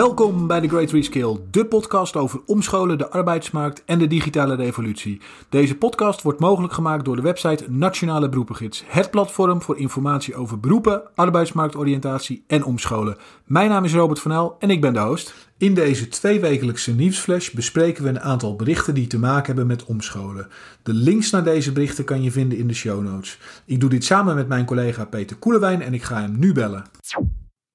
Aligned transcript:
Welkom 0.00 0.46
bij 0.46 0.60
de 0.60 0.68
Great 0.68 0.90
Reskill, 0.90 1.36
de 1.50 1.66
podcast 1.66 2.16
over 2.16 2.40
omscholen, 2.46 2.98
de 2.98 3.10
arbeidsmarkt 3.10 3.82
en 3.84 3.98
de 3.98 4.06
digitale 4.06 4.54
revolutie. 4.54 5.20
Deze 5.48 5.76
podcast 5.76 6.22
wordt 6.22 6.40
mogelijk 6.40 6.72
gemaakt 6.72 7.04
door 7.04 7.16
de 7.16 7.22
website 7.22 7.70
Nationale 7.70 8.28
Beroepengids, 8.28 8.84
het 8.86 9.10
platform 9.10 9.62
voor 9.62 9.78
informatie 9.78 10.34
over 10.34 10.60
beroepen, 10.60 11.02
arbeidsmarktoriëntatie 11.14 12.44
en 12.46 12.64
omscholen. 12.64 13.16
Mijn 13.44 13.68
naam 13.68 13.84
is 13.84 13.94
Robert 13.94 14.20
van 14.20 14.32
El 14.32 14.56
en 14.58 14.70
ik 14.70 14.80
ben 14.80 14.92
de 14.92 15.00
host. 15.00 15.34
In 15.58 15.74
deze 15.74 16.08
tweewekelijkse 16.08 16.94
nieuwsflash 16.94 17.50
bespreken 17.50 18.02
we 18.02 18.08
een 18.08 18.20
aantal 18.20 18.56
berichten 18.56 18.94
die 18.94 19.06
te 19.06 19.18
maken 19.18 19.46
hebben 19.46 19.66
met 19.66 19.84
omscholen. 19.84 20.48
De 20.82 20.92
links 20.92 21.30
naar 21.30 21.44
deze 21.44 21.72
berichten 21.72 22.04
kan 22.04 22.22
je 22.22 22.30
vinden 22.30 22.58
in 22.58 22.66
de 22.66 22.74
show 22.74 23.02
notes. 23.02 23.38
Ik 23.64 23.80
doe 23.80 23.90
dit 23.90 24.04
samen 24.04 24.34
met 24.34 24.48
mijn 24.48 24.64
collega 24.64 25.04
Peter 25.04 25.36
Koelewijn 25.36 25.82
en 25.82 25.94
ik 25.94 26.02
ga 26.02 26.20
hem 26.20 26.38
nu 26.38 26.52
bellen. 26.52 26.84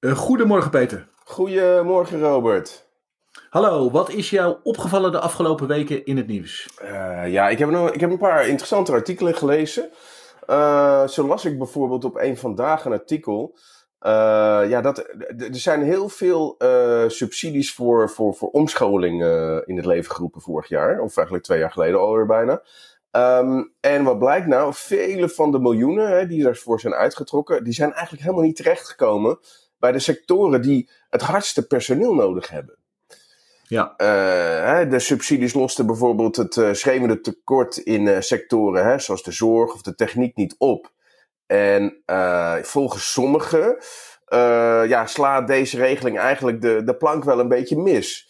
Uh, 0.00 0.12
goedemorgen 0.12 0.70
Peter. 0.70 1.14
Goedemorgen 1.28 2.20
Robert. 2.20 2.88
Hallo, 3.50 3.90
wat 3.90 4.10
is 4.10 4.30
jou 4.30 4.56
opgevallen 4.62 5.12
de 5.12 5.20
afgelopen 5.20 5.66
weken 5.66 6.04
in 6.04 6.16
het 6.16 6.26
nieuws? 6.26 6.68
Uh, 6.82 7.32
ja, 7.32 7.48
ik 7.48 7.58
heb, 7.58 7.70
nog, 7.70 7.90
ik 7.90 8.00
heb 8.00 8.10
een 8.10 8.18
paar 8.18 8.46
interessante 8.46 8.92
artikelen 8.92 9.34
gelezen. 9.34 9.90
Uh, 10.46 11.06
zo 11.06 11.26
las 11.26 11.44
ik 11.44 11.58
bijvoorbeeld 11.58 12.04
op 12.04 12.16
een 12.16 12.36
vandaag 12.36 12.84
een 12.84 12.92
artikel. 12.92 13.58
Uh, 14.00 14.10
ja, 14.68 14.80
dat, 14.80 14.98
er 14.98 15.48
zijn 15.50 15.82
heel 15.82 16.08
veel 16.08 16.56
subsidies 17.06 17.74
voor, 17.74 18.10
voor, 18.10 18.34
voor 18.34 18.48
omscholing 18.48 19.22
in 19.64 19.76
het 19.76 19.86
leven 19.86 20.14
geroepen 20.14 20.40
vorig 20.40 20.68
jaar. 20.68 21.00
Of 21.00 21.16
eigenlijk 21.16 21.46
twee 21.46 21.58
jaar 21.58 21.72
geleden 21.72 22.00
alweer 22.00 22.26
bijna. 22.26 22.62
Um, 23.40 23.72
en 23.80 24.04
wat 24.04 24.18
blijkt 24.18 24.46
nou? 24.46 24.74
Vele 24.74 25.28
van 25.28 25.52
de 25.52 25.58
miljoenen 25.58 26.08
hè, 26.08 26.26
die 26.26 26.42
daarvoor 26.42 26.80
zijn 26.80 26.94
uitgetrokken, 26.94 27.64
die 27.64 27.72
zijn 27.72 27.92
eigenlijk 27.92 28.22
helemaal 28.22 28.44
niet 28.44 28.56
terechtgekomen 28.56 29.38
bij 29.86 29.94
de 29.94 30.02
sectoren 30.02 30.62
die 30.62 30.90
het 31.10 31.22
hardste 31.22 31.66
personeel 31.66 32.14
nodig 32.14 32.48
hebben. 32.48 32.76
Ja. 33.62 33.94
Uh, 33.98 34.90
de 34.90 34.98
subsidies 34.98 35.54
losten 35.54 35.86
bijvoorbeeld 35.86 36.36
het 36.36 36.56
uh, 36.56 36.72
schreeuwende 36.72 37.20
tekort 37.20 37.76
in 37.76 38.06
uh, 38.06 38.20
sectoren 38.20 38.84
hè, 38.84 38.98
zoals 38.98 39.22
de 39.22 39.32
zorg 39.32 39.74
of 39.74 39.82
de 39.82 39.94
techniek 39.94 40.36
niet 40.36 40.54
op. 40.58 40.92
En 41.46 42.02
volgens 42.62 43.12
sommigen 43.12 43.78
ja, 44.88 45.06
slaat 45.06 45.46
deze 45.46 45.76
regeling 45.76 46.18
eigenlijk 46.18 46.60
de, 46.60 46.82
de 46.84 46.96
plank 46.96 47.24
wel 47.24 47.40
een 47.40 47.48
beetje 47.48 47.76
mis. 47.76 48.28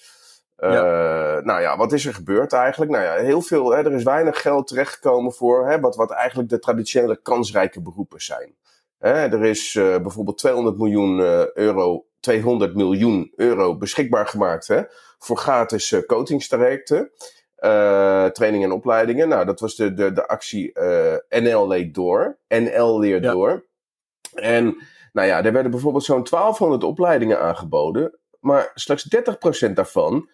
Ja. 0.57 1.41
Nou 1.41 1.61
ja, 1.61 1.77
wat 1.77 1.93
is 1.93 2.07
er 2.07 2.15
gebeurd 2.15 2.53
eigenlijk? 2.53 2.91
Nou 2.91 3.05
ja, 3.05 3.15
heel 3.15 3.43
veel, 3.43 3.71
hè, 3.71 3.85
er 3.85 3.93
is 3.93 4.03
weinig 4.03 4.41
geld 4.41 4.67
terechtgekomen 4.67 5.33
voor 5.33 5.69
hè, 5.69 5.81
wat, 5.81 5.97
wat 5.97 6.11
eigenlijk 6.11 6.49
de 6.49 6.59
traditionele 6.59 7.23
kansrijke 7.23 7.83
beroepen 7.83 8.21
zijn. 8.21 8.55
Hè, 8.99 9.13
er 9.13 9.45
is 9.45 9.73
bijvoorbeeld 9.73 10.39
200 10.39 10.79
miljoen 10.79 11.21
euro 11.55 12.07
200 12.27 12.75
miljoen 12.75 13.33
euro 13.37 13.77
beschikbaar 13.77 14.27
gemaakt 14.27 14.69
hè, 14.69 14.83
voor 15.19 15.37
gratis 15.37 15.93
uh, 15.93 16.03
coachingstrajecten, 16.07 17.11
uh, 17.59 18.25
trainingen 18.25 18.69
en 18.69 18.77
opleidingen. 18.77 19.29
Nou, 19.29 19.45
dat 19.45 19.61
was 19.61 19.77
de, 19.77 19.95
de, 19.95 20.13
de 20.13 20.29
actie 20.29 20.71
uh, 20.75 21.15
eh, 21.15 21.21
NL 21.29 21.69
leed 21.69 21.95
door. 21.95 22.39
NL 22.49 22.99
leert 22.99 23.23
door. 23.23 23.67
En 24.35 24.65
nou 25.13 25.29
ja, 25.29 25.45
er 25.45 25.53
werden 25.53 25.71
bijvoorbeeld 25.71 26.05
zo'n 26.05 26.25
1200 26.31 26.85
opleidingen 26.85 27.41
aangeboden, 27.41 28.19
maar 28.41 28.71
slechts 28.75 29.17
30% 29.69 29.73
daarvan 29.73 30.29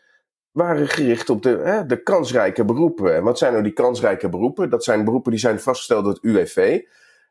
waren 0.50 0.88
gericht 0.88 1.30
op 1.30 1.42
de, 1.42 1.56
hè, 1.56 1.86
de 1.86 2.02
kansrijke 2.02 2.64
beroepen. 2.64 3.14
En 3.14 3.22
wat 3.22 3.38
zijn 3.38 3.52
nou 3.52 3.64
die 3.64 3.72
kansrijke 3.72 4.28
beroepen? 4.28 4.70
Dat 4.70 4.84
zijn 4.84 5.04
beroepen 5.04 5.30
die 5.30 5.40
zijn 5.40 5.60
vastgesteld 5.60 6.04
door 6.04 6.12
het 6.12 6.22
UWV. 6.22 6.80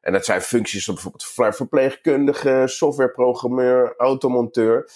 En 0.02 0.14
dat 0.14 0.26
zijn 0.26 0.42
functies 0.42 0.84
zoals 0.84 1.04
bijvoorbeeld 1.04 1.56
verpleegkundige, 1.56 2.64
softwareprogrammeur, 2.66 3.94
automonteur. 3.98 4.90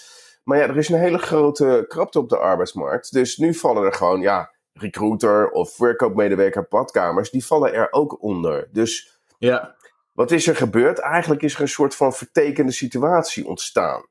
Maar 0.44 0.58
ja, 0.58 0.68
er 0.68 0.76
is 0.76 0.88
een 0.88 0.98
hele 0.98 1.18
grote 1.18 1.84
krapte 1.88 2.18
op 2.18 2.28
de 2.28 2.38
arbeidsmarkt. 2.38 3.12
Dus 3.12 3.36
nu 3.36 3.54
vallen 3.54 3.84
er 3.84 3.92
gewoon, 3.92 4.20
ja, 4.20 4.54
recruiter 4.72 5.50
of 5.50 5.74
verkoopmedewerker 5.74 6.64
padkamers, 6.64 7.30
die 7.30 7.46
vallen 7.46 7.72
er 7.72 7.92
ook 7.92 8.22
onder. 8.22 8.68
Dus 8.72 9.20
ja. 9.38 9.76
wat 10.12 10.30
is 10.30 10.46
er 10.46 10.56
gebeurd? 10.56 10.98
Eigenlijk 10.98 11.42
is 11.42 11.54
er 11.54 11.60
een 11.60 11.68
soort 11.68 11.94
van 11.94 12.12
vertekende 12.12 12.72
situatie 12.72 13.46
ontstaan. 13.46 14.06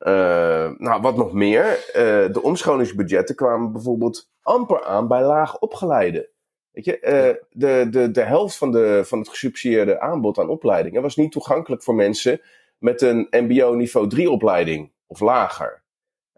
Uh, 0.00 0.70
nou, 0.76 1.00
wat 1.00 1.16
nog 1.16 1.32
meer, 1.32 1.64
uh, 1.88 2.32
de 2.32 2.42
omscholingsbudgetten 2.42 3.34
kwamen 3.34 3.72
bijvoorbeeld 3.72 4.30
amper 4.42 4.84
aan 4.84 5.08
bij 5.08 5.22
laag 5.22 5.58
opgeleiden. 5.58 6.28
Weet 6.72 6.84
je, 6.84 6.98
uh, 7.00 7.44
de, 7.50 7.86
de, 7.90 8.10
de 8.10 8.22
helft 8.22 8.56
van, 8.56 8.72
de, 8.72 9.02
van 9.04 9.18
het 9.18 9.28
gesubsidieerde 9.28 10.00
aanbod 10.00 10.38
aan 10.38 10.48
opleidingen 10.48 11.02
was 11.02 11.16
niet 11.16 11.32
toegankelijk 11.32 11.82
voor 11.82 11.94
mensen 11.94 12.40
met 12.78 13.02
een 13.02 13.26
MBO 13.30 13.74
niveau 13.74 14.08
3 14.08 14.30
opleiding 14.30 14.92
of 15.06 15.20
lager. 15.20 15.82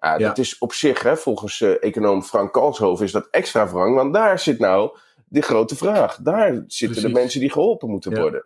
Ja. 0.01 0.19
Dat 0.19 0.39
is 0.39 0.59
op 0.59 0.73
zich, 0.73 1.03
hè, 1.03 1.17
volgens 1.17 1.61
uh, 1.61 1.83
econoom 1.83 2.23
Frank 2.23 2.53
Kalshoven, 2.53 3.05
is 3.05 3.13
dat 3.13 3.29
extra 3.31 3.69
wrang, 3.69 3.95
want 3.95 4.15
daar 4.15 4.39
zit 4.39 4.59
nou 4.59 4.97
de 5.29 5.43
grote 5.43 5.77
vraag. 5.77 6.17
Daar 6.17 6.49
zitten 6.53 6.67
Precies. 6.67 7.03
de 7.03 7.09
mensen 7.09 7.41
die 7.41 7.53
geholpen 7.53 7.91
moeten 7.91 8.11
ja. 8.11 8.21
worden. 8.21 8.45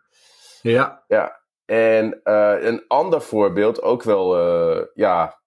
Ja. 0.62 1.02
ja. 1.08 1.40
En 1.64 2.20
een 2.66 2.84
ander 2.88 3.22
voorbeeld, 3.22 3.82
ook 3.82 4.02
wel, 4.02 4.36
ja 4.94 5.38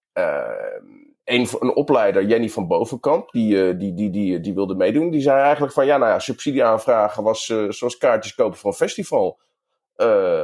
een, 1.28 1.48
een 1.60 1.76
opleider, 1.76 2.26
Jenny 2.26 2.50
van 2.50 2.68
Bovenkamp, 2.68 3.32
die, 3.32 3.56
uh, 3.56 3.80
die, 3.80 3.94
die, 3.94 4.10
die, 4.10 4.40
die 4.40 4.54
wilde 4.54 4.76
meedoen. 4.76 5.10
Die 5.10 5.22
zei 5.22 5.42
eigenlijk 5.42 5.74
van, 5.74 5.86
ja, 5.86 5.98
nou 5.98 6.12
ja, 6.12 6.20
subsidie 6.20 6.64
aanvragen 6.64 7.24
was 7.24 7.50
uh, 7.50 7.70
zoals 7.70 7.98
kaartjes 7.98 8.36
kopen 8.36 8.58
voor 8.58 8.70
een 8.70 8.78
festival. 8.78 9.40
Uh, 9.98 10.44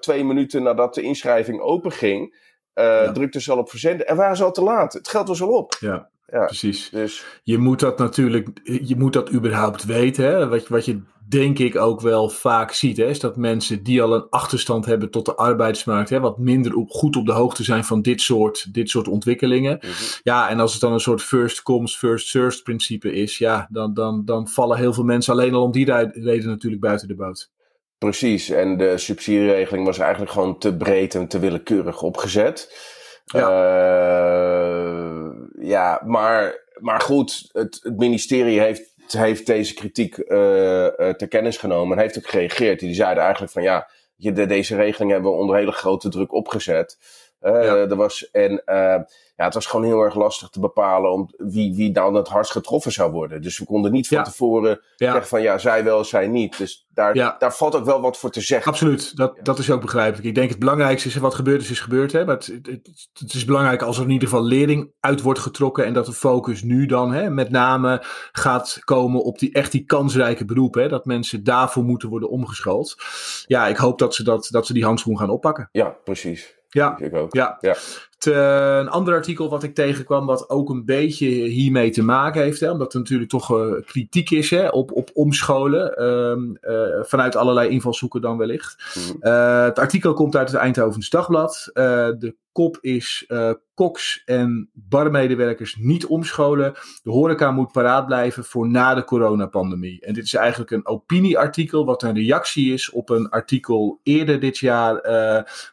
twee 0.00 0.24
minuten 0.24 0.62
nadat 0.62 0.94
de 0.94 1.02
inschrijving 1.02 1.60
open 1.60 1.92
ging, 1.92 2.36
ja. 2.74 3.12
drukte 3.12 3.40
ze 3.40 3.52
al 3.52 3.58
op 3.58 3.70
verzenden. 3.70 4.06
En 4.06 4.16
waren 4.16 4.36
ze 4.36 4.44
al 4.44 4.52
te 4.52 4.62
laat. 4.62 4.92
Het 4.92 5.08
geld 5.08 5.28
was 5.28 5.42
al 5.42 5.56
op. 5.56 5.76
Ja. 5.80 6.10
Ja, 6.32 6.44
precies. 6.44 6.90
Dus... 6.90 7.24
Je 7.42 7.58
moet 7.58 7.80
dat 7.80 7.98
natuurlijk, 7.98 8.48
je 8.62 8.96
moet 8.96 9.12
dat 9.12 9.32
überhaupt 9.32 9.84
weten. 9.84 10.24
Hè? 10.24 10.48
Wat, 10.48 10.68
wat 10.68 10.84
je 10.84 11.00
denk 11.28 11.58
ik 11.58 11.76
ook 11.76 12.00
wel 12.00 12.28
vaak 12.28 12.72
ziet, 12.72 12.96
hè, 12.96 13.04
is 13.04 13.20
dat 13.20 13.36
mensen 13.36 13.82
die 13.82 14.02
al 14.02 14.14
een 14.14 14.26
achterstand 14.30 14.86
hebben 14.86 15.10
tot 15.10 15.26
de 15.26 15.34
arbeidsmarkt, 15.34 16.10
hè, 16.10 16.20
wat 16.20 16.38
minder 16.38 16.74
op, 16.74 16.90
goed 16.90 17.16
op 17.16 17.26
de 17.26 17.32
hoogte 17.32 17.64
zijn 17.64 17.84
van 17.84 18.02
dit 18.02 18.20
soort, 18.20 18.74
dit 18.74 18.90
soort 18.90 19.08
ontwikkelingen. 19.08 19.72
Mm 19.72 19.80
-hmm. 19.80 20.06
Ja, 20.22 20.48
en 20.48 20.60
als 20.60 20.72
het 20.72 20.80
dan 20.80 20.92
een 20.92 21.00
soort 21.00 21.22
first 21.22 21.62
comes, 21.62 21.96
first 21.96 22.28
served 22.28 22.62
principe 22.62 23.12
is, 23.12 23.38
ja, 23.38 23.68
dan, 23.70 23.94
dan, 23.94 24.24
dan 24.24 24.48
vallen 24.48 24.78
heel 24.78 24.92
veel 24.92 25.04
mensen 25.04 25.32
alleen 25.32 25.54
al 25.54 25.62
om 25.62 25.72
die 25.72 25.92
reden 26.12 26.48
natuurlijk 26.48 26.82
buiten 26.82 27.08
de 27.08 27.14
boot. 27.14 27.50
Precies, 27.98 28.50
en 28.50 28.76
de 28.76 28.98
subsidieregeling 28.98 29.86
was 29.86 29.98
eigenlijk 29.98 30.32
gewoon 30.32 30.58
te 30.58 30.76
breed 30.76 31.14
en 31.14 31.28
te 31.28 31.38
willekeurig 31.38 32.02
opgezet. 32.02 32.72
Ja, 33.32 33.48
uh, 34.68 35.30
ja 35.60 36.02
maar, 36.04 36.64
maar 36.78 37.00
goed, 37.00 37.48
het, 37.52 37.80
het 37.82 37.96
ministerie 37.96 38.60
heeft 38.60 38.96
heeft 39.12 39.46
deze 39.46 39.74
kritiek 39.74 40.16
uh, 40.16 40.26
ter 40.96 41.28
kennis 41.28 41.56
genomen 41.56 41.96
en 41.96 42.02
heeft 42.02 42.18
ook 42.18 42.28
gereageerd. 42.28 42.80
Die 42.80 42.94
zeiden 42.94 43.22
eigenlijk 43.22 43.52
van 43.52 43.62
ja, 43.62 43.88
je, 44.16 44.32
de, 44.32 44.46
deze 44.46 44.76
regeling 44.76 45.10
hebben 45.10 45.30
we 45.30 45.36
onder 45.36 45.56
hele 45.56 45.72
grote 45.72 46.08
druk 46.08 46.32
opgezet. 46.32 46.98
Uh, 47.42 47.52
ja. 47.62 47.76
er 47.76 47.96
was, 47.96 48.30
en 48.30 48.62
ja, 49.38 49.44
het 49.44 49.54
was 49.54 49.66
gewoon 49.66 49.84
heel 49.84 50.00
erg 50.00 50.14
lastig 50.14 50.48
te 50.48 50.60
bepalen 50.60 51.12
om 51.12 51.30
wie, 51.36 51.74
wie 51.74 51.92
dan 51.92 52.14
het 52.14 52.28
hardst 52.28 52.52
getroffen 52.52 52.92
zou 52.92 53.12
worden. 53.12 53.42
Dus 53.42 53.58
we 53.58 53.64
konden 53.64 53.92
niet 53.92 54.08
van 54.08 54.16
ja. 54.16 54.22
tevoren 54.22 54.80
ja. 54.96 55.10
zeggen 55.10 55.26
van 55.26 55.42
ja, 55.42 55.58
zij 55.58 55.84
wel, 55.84 56.04
zij 56.04 56.26
niet. 56.28 56.58
Dus 56.58 56.86
daar, 56.94 57.36
daar 57.38 57.54
valt 57.54 57.74
ook 57.74 57.84
wel 57.84 58.00
wat 58.00 58.18
voor 58.18 58.30
te 58.30 58.40
zeggen. 58.40 58.72
Absoluut, 58.72 59.16
dat, 59.16 59.38
dat 59.42 59.58
is 59.58 59.70
ook 59.70 59.80
begrijpelijk. 59.80 60.26
Ik 60.26 60.34
denk 60.34 60.50
het 60.50 60.58
belangrijkste 60.58 61.08
is 61.08 61.16
wat 61.16 61.34
gebeurd 61.34 61.60
is, 61.60 61.70
is 61.70 61.80
gebeurd. 61.80 62.12
Hè? 62.12 62.24
Maar 62.24 62.34
het, 62.34 62.46
het, 62.46 63.08
het, 63.12 63.34
is 63.34 63.44
belangrijk 63.44 63.82
als 63.82 63.96
er 63.96 64.04
in 64.04 64.10
ieder 64.10 64.28
geval 64.28 64.44
lering 64.44 64.92
uit 65.00 65.22
wordt 65.22 65.40
getrokken 65.40 65.84
en 65.84 65.92
dat 65.92 66.06
de 66.06 66.12
focus 66.12 66.62
nu 66.62 66.86
dan 66.86 67.12
hè, 67.12 67.30
met 67.30 67.50
name 67.50 68.02
gaat 68.32 68.78
komen 68.84 69.22
op 69.22 69.38
die 69.38 69.52
echt 69.52 69.72
die 69.72 69.84
kansrijke 69.84 70.44
beroepen. 70.44 70.82
Hè? 70.82 70.88
Dat 70.88 71.04
mensen 71.04 71.44
daarvoor 71.44 71.84
moeten 71.84 72.08
worden 72.08 72.30
omgeschoold. 72.30 72.96
Ja, 73.46 73.66
ik 73.66 73.76
hoop 73.76 73.98
dat 73.98 74.14
ze, 74.14 74.24
dat, 74.24 74.48
dat 74.50 74.66
ze 74.66 74.72
die 74.72 74.84
handschoen 74.84 75.18
gaan 75.18 75.30
oppakken. 75.30 75.68
Ja, 75.72 75.96
precies. 76.04 76.56
Ja, 76.68 76.98
ik 76.98 77.14
ook. 77.14 77.34
ja. 77.34 77.58
ja. 77.60 77.76
Uh, 78.26 78.76
een 78.78 78.88
ander 78.88 79.14
artikel 79.14 79.48
wat 79.48 79.62
ik 79.62 79.74
tegenkwam, 79.74 80.26
wat 80.26 80.50
ook 80.50 80.70
een 80.70 80.84
beetje 80.84 81.26
hiermee 81.26 81.90
te 81.90 82.02
maken 82.02 82.42
heeft, 82.42 82.60
hè, 82.60 82.70
omdat 82.70 82.92
er 82.92 82.98
natuurlijk 82.98 83.30
toch 83.30 83.50
uh, 83.50 83.72
kritiek 83.86 84.30
is 84.30 84.50
hè, 84.50 84.68
op, 84.68 84.92
op 84.92 85.10
omscholen, 85.12 85.94
uh, 86.60 87.04
vanuit 87.04 87.36
allerlei 87.36 87.68
invalshoeken 87.68 88.20
dan 88.20 88.36
wellicht. 88.36 88.76
Mm. 88.94 89.30
het 89.64 89.78
artikel 89.78 90.12
komt 90.12 90.36
uit 90.36 90.50
het 90.50 90.60
Eindhovens 90.60 91.10
Dagblad. 91.10 91.70
de 91.72 92.36
kop 92.52 92.78
is 92.80 93.26
koks 93.74 94.22
en 94.24 94.70
barmedewerkers 94.72 95.76
niet 95.76 96.06
omscholen. 96.06 96.74
De 97.02 97.10
horeca 97.10 97.50
moet 97.50 97.72
paraat 97.72 98.06
blijven 98.06 98.44
voor 98.44 98.68
na 98.68 98.94
de 98.94 99.04
coronapandemie. 99.04 100.00
En 100.00 100.14
dit 100.14 100.24
is 100.24 100.34
eigenlijk 100.34 100.70
een 100.70 100.86
opinieartikel 100.86 101.84
wat 101.84 102.02
een 102.02 102.14
reactie 102.14 102.72
is 102.72 102.90
op 102.90 103.10
een 103.10 103.28
artikel 103.28 104.00
eerder 104.02 104.40
dit 104.40 104.58
jaar 104.58 105.00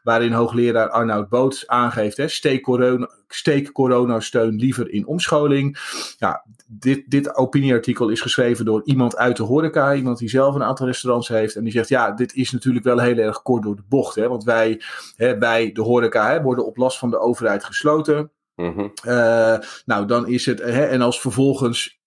waarin 0.04 0.32
hoogleraar 0.32 0.90
Arnoud 0.90 1.30
Boots 1.30 1.68
aangeeft, 1.68 2.18
hè, 2.18 2.28
steek, 2.36 2.62
corona, 2.62 3.10
steek 3.28 3.72
coronasteun 3.72 4.56
liever 4.56 4.92
in 4.92 5.08
omscholing. 5.08 5.78
Ja, 6.18 6.46
dit, 6.68 7.04
dit 7.08 7.36
opinieartikel 7.36 8.10
is 8.10 8.22
geschreven 8.22 8.66
door 8.66 8.82
iemand 8.86 9.18
uit 9.18 9.38
de 9.38 9.44
horeca, 9.44 9.94
iemand 9.96 10.18
die 10.18 10.30
zelf 10.30 10.56
een 10.56 10.64
aantal 10.64 10.86
restaurants 10.86 11.28
heeft 11.28 11.56
en 11.56 11.64
die 11.64 11.74
zegt, 11.74 11.90
ja, 11.90 12.12
dit 12.12 12.34
is 12.34 12.52
natuurlijk 12.52 12.86
wel 12.86 13.00
heel 13.00 13.18
erg 13.18 13.42
kort 13.42 13.64
door 13.64 13.76
de 13.76 13.84
bocht, 13.90 14.16
hè, 14.16 14.28
want 14.28 14.44
wij, 14.44 14.82
hè, 15.16 15.38
wij 15.38 15.72
de 15.72 15.82
horeca, 15.82 16.32
hè, 16.32 16.42
worden 16.42 16.66
op 16.66 16.78
last 16.78 16.98
van 16.98 17.10
de 17.10 17.20
overheid 17.20 17.64
gesloten. 17.64 18.32
Mhm. 18.56 18.88
Eh, 19.04 19.58
nou, 19.86 20.06
dan 20.06 20.28
is 20.28 20.46
het. 20.46 20.60
Hè, 20.60 20.86
en 20.86 21.02
als 21.02 21.22
vervolgens 21.22 22.00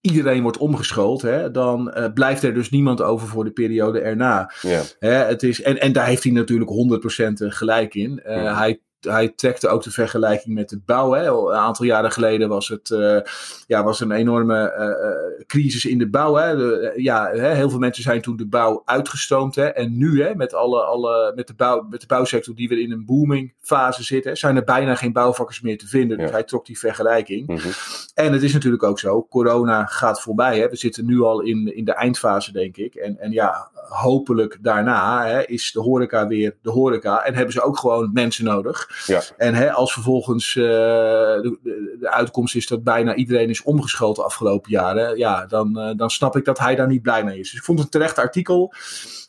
iedereen 0.00 0.42
wordt 0.42 0.58
omgeschoold, 0.58 1.22
hè, 1.22 1.50
dan 1.50 1.90
eh, 1.92 2.12
blijft 2.12 2.42
er 2.42 2.54
dus 2.54 2.70
niemand 2.70 3.02
over 3.02 3.28
voor 3.28 3.44
de 3.44 3.50
periode 3.50 4.00
erna. 4.00 4.52
Ja. 4.62 4.82
Hè, 4.98 5.10
het 5.10 5.42
is, 5.42 5.62
en, 5.62 5.80
en 5.80 5.92
daar 5.92 6.06
heeft 6.06 6.22
hij 6.22 6.32
natuurlijk 6.32 6.70
100% 6.70 7.46
gelijk 7.48 7.94
in. 7.94 8.20
Eh, 8.20 8.36
Mhm. 8.42 8.56
Hij 8.56 8.80
hij 9.00 9.28
trekte 9.28 9.68
ook 9.68 9.82
de 9.82 9.90
vergelijking 9.90 10.54
met 10.54 10.70
het 10.70 10.84
bouwen. 10.84 11.20
Hè. 11.20 11.26
Een 11.26 11.54
aantal 11.54 11.86
jaren 11.86 12.12
geleden 12.12 12.48
was 12.48 12.68
het 12.68 12.90
eh, 12.90 13.20
ja, 13.66 13.84
was 13.84 14.00
een 14.00 14.10
enorme 14.10 14.70
eh, 14.70 15.44
crisis 15.46 15.84
in 15.84 15.98
de 15.98 16.08
bouw. 16.08 16.34
Hè. 16.34 16.56
De, 16.56 16.92
ja, 16.96 17.30
hè, 17.30 17.54
heel 17.54 17.70
veel 17.70 17.78
mensen 17.78 18.02
zijn 18.02 18.20
toen 18.20 18.36
de 18.36 18.46
bouw 18.46 18.82
uitgestoomd. 18.84 19.54
Hè. 19.54 19.66
En 19.66 19.98
nu, 19.98 20.22
hè, 20.22 20.34
met, 20.34 20.54
alle, 20.54 20.82
alle, 20.82 21.32
met, 21.34 21.46
de 21.46 21.54
bouw, 21.54 21.86
met 21.90 22.00
de 22.00 22.06
bouwsector 22.06 22.54
die 22.54 22.68
weer 22.68 22.80
in 22.80 22.92
een 22.92 23.04
booming 23.04 23.54
fase 23.60 24.02
zit, 24.02 24.24
hè, 24.24 24.34
zijn 24.34 24.56
er 24.56 24.64
bijna 24.64 24.94
geen 24.94 25.12
bouwvakkers 25.12 25.60
meer 25.60 25.78
te 25.78 25.86
vinden. 25.86 26.18
Dus 26.18 26.30
hij 26.30 26.44
trok 26.44 26.66
die 26.66 26.78
vergelijking. 26.78 27.46
Mhm. 27.46 27.68
En 28.14 28.32
het 28.32 28.42
is 28.42 28.52
natuurlijk 28.52 28.82
ook 28.82 28.98
zo, 28.98 29.26
corona 29.30 29.86
gaat 29.86 30.20
voorbij. 30.20 30.58
Hè. 30.58 30.68
We 30.68 30.76
zitten 30.76 31.06
nu 31.06 31.20
al 31.20 31.40
in, 31.40 31.76
in 31.76 31.84
de 31.84 31.94
eindfase, 31.94 32.52
denk 32.52 32.76
ik. 32.76 32.94
En, 32.94 33.18
en 33.18 33.32
ja, 33.32 33.70
hopelijk 33.88 34.58
daarna 34.60 35.26
hè, 35.26 35.46
is 35.46 35.72
de 35.72 35.80
horeca 35.80 36.26
weer 36.26 36.56
de 36.62 36.70
horeca. 36.70 37.24
En 37.24 37.34
hebben 37.34 37.52
ze 37.52 37.62
ook 37.62 37.78
gewoon 37.78 38.10
mensen 38.12 38.44
nodig. 38.44 39.04
Ja. 39.06 39.22
En 39.36 39.54
hè, 39.54 39.72
als 39.72 39.92
vervolgens 39.92 40.56
eh, 40.56 40.64
de, 40.64 41.58
de, 42.00 42.10
uitkomst 42.10 42.54
is 42.54 42.66
dat 42.66 42.84
bijna 42.84 43.14
iedereen 43.14 43.48
is 43.48 43.62
omgeschoold 43.62 44.16
de 44.16 44.22
afgelopen 44.22 44.70
jaren. 44.70 45.18
Ja, 45.18 45.46
dan, 45.46 45.78
eh, 45.78 45.96
dan 45.96 46.10
snap 46.10 46.36
ik 46.36 46.44
dat 46.44 46.58
hij 46.58 46.74
daar 46.74 46.88
niet 46.88 47.02
blij 47.02 47.24
mee 47.24 47.38
is. 47.38 47.50
Dus 47.50 47.58
ik 47.58 47.64
vond 47.64 47.78
het 47.78 47.86
een 47.86 48.00
terecht 48.00 48.18
artikel. 48.18 48.74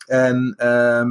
En... 0.06 0.54
ehm, 0.56 1.10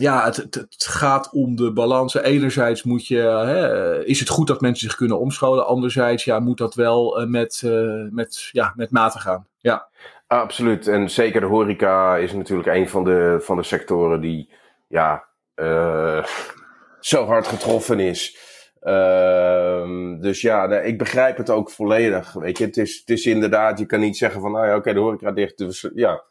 ja, 0.00 0.24
het, 0.24 0.36
het, 0.36 0.54
het 0.54 0.84
gaat 0.84 1.30
om 1.32 1.56
de 1.56 1.72
balans. 1.72 2.14
Enerzijds 2.14 2.82
moet 2.82 3.06
je, 3.06 3.18
hè, 3.18 4.04
is 4.04 4.20
het 4.20 4.28
goed 4.28 4.46
dat 4.46 4.60
mensen 4.60 4.88
zich 4.88 4.96
kunnen 4.96 5.20
omscholen. 5.20 5.66
Anderzijds 5.66 6.24
ja, 6.24 6.38
moet 6.40 6.58
dat 6.58 6.74
wel 6.74 7.20
eh, 7.20 7.26
met, 7.26 7.62
eh, 7.64 8.04
met, 8.10 8.48
ja, 8.52 8.72
met 8.76 8.90
mate 8.90 9.18
gaan. 9.18 9.46
Ja, 9.58 9.88
Absoluut. 10.32 10.88
En 10.88 11.10
zeker 11.10 11.40
de 11.40 11.46
horeca 11.46 12.16
is 12.16 12.32
natuurlijk 12.32 12.68
een 12.68 12.88
van 12.88 13.04
de, 13.04 13.38
van 13.40 13.56
de 13.56 13.62
sectoren 13.62 14.20
die 14.20 14.50
ja, 14.86 15.24
eh, 15.54 16.24
zo 17.00 17.24
hard 17.24 17.46
getroffen 17.46 18.00
is. 18.00 18.38
Ehm, 18.80 20.20
dus 20.20 20.40
ja, 20.40 20.66
nee, 20.66 20.82
ik 20.82 20.98
begrijp 20.98 21.36
het 21.36 21.50
ook 21.50 21.70
volledig. 21.70 22.32
Weet 22.32 22.58
je, 22.58 22.64
het 22.64 22.76
is, 22.76 22.98
het 22.98 23.10
is 23.10 23.26
inderdaad, 23.26 23.78
je 23.78 23.86
kan 23.86 24.00
niet 24.00 24.16
zeggen 24.16 24.40
van, 24.40 24.52
nou 24.52 24.66
ja, 24.66 24.76
oké, 24.76 24.92
de 24.92 24.98
horeca 25.00 25.32
dicht. 25.32 25.58
Dus 25.58 25.90
ja, 25.94 26.22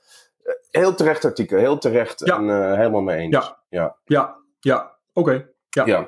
heel 0.71 0.95
terecht 0.95 1.25
artikel, 1.25 1.57
heel 1.57 1.77
terecht 1.77 2.19
Ja. 2.25 2.37
en 2.37 2.49
eh, 2.49 2.77
helemaal 2.77 3.01
mee 3.01 3.17
eens. 3.17 3.35
Ja. 3.35 3.57
ja. 3.69 3.95
ja, 4.05 4.35
ja. 4.59 4.95
oké. 5.13 5.47
Ja. 5.69 5.85
Ja. 5.85 6.07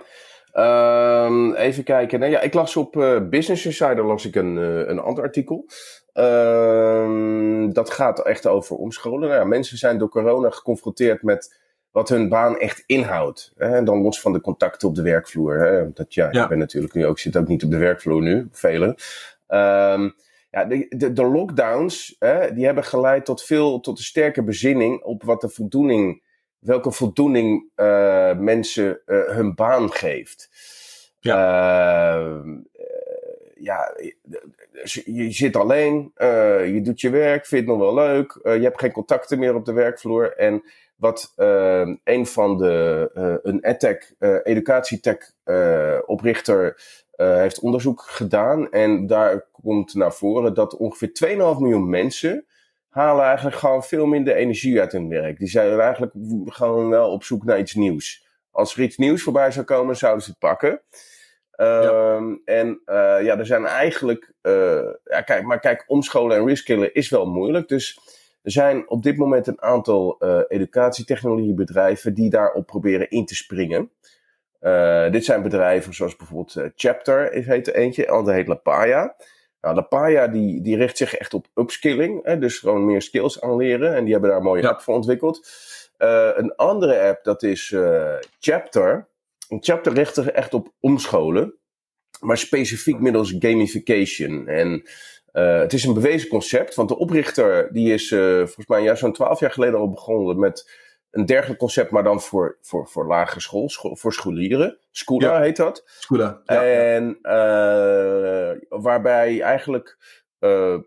Ehm, 1.31 1.53
even 1.53 1.83
kijken. 1.83 2.19
Nou, 2.19 2.31
ja, 2.31 2.41
ik 2.41 2.53
las 2.53 2.75
op 2.75 2.97
eh, 2.97 3.27
Business 3.29 3.65
Insider 3.65 4.05
las 4.05 4.25
ik 4.25 4.35
een, 4.35 4.57
eh, 4.57 4.87
een 4.87 4.99
ander 4.99 5.23
artikel. 5.23 5.65
Ehm, 6.13 7.71
dat 7.71 7.89
gaat 7.89 8.25
echt 8.25 8.47
over 8.47 8.75
omscholen. 8.75 9.29
Nou, 9.29 9.41
ja, 9.41 9.45
mensen 9.45 9.77
zijn 9.77 9.97
door 9.97 10.09
corona 10.09 10.49
geconfronteerd 10.49 11.23
met 11.23 11.59
wat 11.91 12.09
hun 12.09 12.29
baan 12.29 12.59
echt 12.59 12.83
inhoudt. 12.85 13.53
Hè? 13.55 13.75
En 13.75 13.85
dan 13.85 14.01
los 14.01 14.21
van 14.21 14.33
de 14.33 14.41
contacten 14.41 14.87
op 14.87 14.95
de 14.95 15.01
werkvloer. 15.01 15.59
Hè? 15.59 15.93
Dat, 15.93 16.13
ja, 16.13 16.27
Ja. 16.31 16.43
Ik 16.43 16.49
ben 16.49 16.57
natuurlijk 16.57 16.93
nu 16.93 17.05
ook, 17.05 17.19
zit 17.19 17.37
ook 17.37 17.47
niet 17.47 17.63
op 17.63 17.71
de 17.71 17.77
werkvloer 17.77 18.21
nu, 18.21 18.47
velen. 18.51 18.95
Ehm, 19.47 20.09
ja, 20.51 20.65
de, 20.65 20.85
de, 20.89 21.13
de 21.13 21.25
lockdowns 21.25 22.15
hè, 22.19 22.53
die 22.53 22.65
hebben 22.65 22.83
geleid 22.83 23.25
tot 23.25 23.43
veel, 23.43 23.79
tot 23.79 23.97
een 23.97 24.03
sterke 24.03 24.43
bezinning 24.43 25.03
op 25.03 25.23
wat 25.23 25.41
de 25.41 25.49
voldoening, 25.49 26.23
welke 26.59 26.91
voldoening 26.91 27.69
eh, 27.75 28.37
mensen 28.37 29.01
hun 29.05 29.55
baan 29.55 29.91
geeft. 29.91 30.49
Ehm, 31.21 32.57
eh, 32.73 32.91
ja, 33.55 33.93
je, 35.05 35.31
zit 35.31 35.55
alleen, 35.55 36.11
eh, 36.15 36.73
je 36.73 36.81
doet 36.81 37.01
je 37.01 37.09
werk, 37.09 37.45
vindt 37.45 37.69
het 37.69 37.77
nog 37.77 37.85
wel 37.85 38.03
leuk, 38.05 38.39
eh, 38.43 38.55
je 38.55 38.63
hebt 38.63 38.79
geen 38.79 38.91
contacten 38.91 39.39
meer 39.39 39.55
op 39.55 39.65
de 39.65 39.73
werkvloer. 39.73 40.35
En 40.35 40.63
wat 40.95 41.33
eh, 41.35 41.89
een 42.03 42.25
van 42.25 42.57
de, 42.57 43.09
een 43.43 43.63
edtech, 43.63 44.13
educatietech 44.43 45.31
oprichter 46.05 46.81
heeft 47.15 47.59
onderzoek 47.59 48.01
gedaan. 48.01 48.71
En 48.71 49.07
daar 49.07 49.45
komt 49.51 49.93
naar 49.95 50.13
voren 50.13 50.53
dat 50.53 50.77
ongeveer 50.77 51.11
2,5 51.13 51.59
miljoen 51.59 51.89
mensen 51.89 52.45
halen 52.89 53.25
eigenlijk 53.25 53.55
gewoon 53.55 53.83
veel 53.83 54.05
minder 54.05 54.35
energie 54.35 54.79
uit 54.79 54.91
hun 54.91 55.09
werk. 55.09 55.37
Die 55.39 55.47
zijn 55.47 55.79
eigenlijk 55.79 56.13
gewoon 56.45 56.89
wel 56.89 57.11
op 57.11 57.23
zoek 57.23 57.43
naar 57.43 57.59
iets 57.59 57.73
nieuws. 57.73 58.25
Als 58.51 58.75
er 58.75 58.81
iets 58.81 58.97
nieuws 58.97 59.23
voorbij 59.23 59.51
zou 59.51 59.65
komen, 59.65 59.95
zouden 59.97 60.23
ze 60.23 60.29
het 60.29 60.39
pakken. 60.39 60.81
Ehm, 61.51 62.35
En 62.45 62.81
eh, 62.85 62.95
ja, 63.23 63.37
er 63.37 63.45
zijn 63.45 63.65
eigenlijk. 63.65 64.31
eh, 64.41 64.89
ja, 65.03 65.21
kijk, 65.21 65.43
maar 65.43 65.59
kijk, 65.59 65.83
omscholen 65.87 66.37
en 66.37 66.47
reskillen 66.47 66.93
is 66.93 67.09
wel 67.09 67.25
moeilijk. 67.25 67.67
Dus 67.67 67.99
er 68.41 68.51
zijn 68.51 68.89
op 68.89 69.03
dit 69.03 69.17
moment 69.17 69.47
een 69.47 69.61
aantal 69.61 70.15
eh 70.19 70.39
educatietechnologiebedrijven 70.47 72.13
die 72.13 72.29
daarop 72.29 72.65
proberen 72.65 73.09
in 73.09 73.25
te 73.25 73.35
springen. 73.35 73.91
Dit 75.11 75.25
zijn 75.25 75.41
bedrijven 75.41 75.93
zoals 75.93 76.15
bijvoorbeeld 76.15 76.55
eh, 76.55 76.65
Chapter, 76.75 77.33
is 77.33 77.45
heet 77.45 77.67
er 77.67 77.75
eentje, 77.75 78.01
de 78.05 78.09
andere 78.11 78.35
heet 78.37 78.47
Lapaya. 78.47 79.15
Nou, 79.61 79.75
Lapaya 79.75 80.27
die, 80.27 80.61
die 80.61 80.77
richt 80.77 80.97
zich 80.97 81.15
echt 81.15 81.33
op 81.33 81.47
upskilling, 81.55 82.23
hè, 82.25 82.37
dus 82.37 82.59
gewoon 82.59 82.85
meer 82.85 83.01
skills 83.01 83.41
aanleren. 83.41 83.95
En 83.95 84.03
die 84.03 84.11
hebben 84.11 84.29
daar 84.29 84.39
een 84.39 84.45
mooie 84.45 84.61
Ja. 84.61 84.69
app 84.69 84.81
voor 84.81 84.95
ontwikkeld. 84.95 85.47
Eh, 86.01 86.29
een 86.35 86.55
andere 86.55 86.99
app, 86.99 87.23
dat 87.23 87.43
is 87.43 87.71
eh, 87.71 88.13
Chapter. 88.39 89.07
Een 89.49 89.63
Chapter 89.63 89.93
richt 89.93 90.13
zich 90.13 90.27
echt 90.27 90.53
op 90.53 90.73
omscholen, 90.79 91.53
maar 92.19 92.37
specifiek 92.37 92.99
middels 92.99 93.35
gamification. 93.39 94.47
En 94.47 94.83
eh, 95.31 95.59
het 95.59 95.73
is 95.73 95.83
een 95.83 95.93
bewezen 95.93 96.29
concept, 96.29 96.75
want 96.75 96.89
de 96.89 96.97
oprichter 96.97 97.73
die 97.73 97.93
is 97.93 98.09
volgens 98.09 98.67
mij 98.67 98.81
ja, 98.81 98.95
zo'n 98.95 99.13
twaalf 99.13 99.39
jaar 99.39 99.51
geleden 99.51 99.79
al 99.79 99.89
begonnen 99.89 100.39
met 100.39 100.71
een 101.11 101.25
dergelijk 101.25 101.59
concept, 101.59 101.91
maar 101.91 102.03
dan 102.03 102.21
voor, 102.21 102.57
voor, 102.61 102.87
voor 102.87 103.07
lagere 103.07 103.39
school, 103.39 103.69
school 103.69 103.95
voor 103.95 104.13
scholieren. 104.13 104.77
Schoola 104.91 105.33
Ja. 105.33 105.41
heet 105.41 105.55
dat. 105.55 105.83
Skoola. 105.99 106.41
Ja. 106.45 106.63
En 106.63 107.19
waarbij 108.69 109.41
eigenlijk 109.41 109.97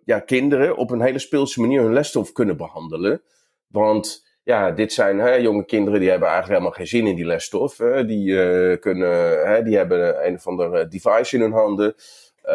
ja, 0.04 0.20
kinderen 0.20 0.76
op 0.76 0.90
een 0.90 1.02
hele 1.02 1.18
speelse 1.18 1.60
manier 1.60 1.82
hun 1.82 1.92
lesstof 1.92 2.32
kunnen 2.32 2.56
behandelen. 2.56 3.22
Want 3.66 4.23
ja, 4.44 4.70
dit 4.70 4.92
zijn 4.92 5.18
hè, 5.18 5.34
jonge 5.34 5.64
kinderen 5.64 6.00
die 6.00 6.10
hebben 6.10 6.28
eigenlijk 6.28 6.58
helemaal 6.58 6.78
geen 6.78 6.88
zin 6.98 7.06
in 7.06 7.16
die 7.16 7.24
lesstof. 7.26 7.76
Hè. 7.78 8.04
Die, 8.06 8.42
eh, 8.42 8.80
kunnen, 8.80 9.46
hè, 9.48 9.62
die 9.62 9.76
hebben 9.76 10.26
een 10.26 10.34
of 10.34 10.46
ander 10.46 10.90
device 10.90 11.34
in 11.36 11.42
hun 11.42 11.52
handen. 11.52 11.94
eh, 12.42 12.54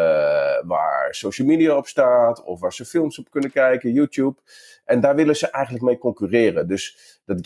waar 0.66 1.08
social 1.16 1.48
media 1.48 1.78
op 1.78 1.88
staat, 1.88 2.44
of 2.44 2.60
waar 2.60 2.74
ze 2.74 2.86
films 2.86 3.20
op 3.20 3.30
kunnen 3.32 3.52
kijken, 3.52 3.92
YouTube. 3.94 4.40
En 4.86 5.00
daar 5.00 5.16
willen 5.16 5.36
ze 5.36 5.50
eigenlijk 5.52 5.84
mee 5.86 5.98
concurreren. 5.98 6.68
Dus 6.68 6.98
dat 7.26 7.40